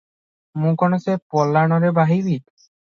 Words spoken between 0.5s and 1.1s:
ମୁଁ କଣ